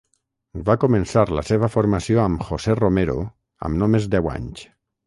[0.69, 3.21] Va començar la seva formació amb José Romero
[3.71, 4.71] amb només deu anys.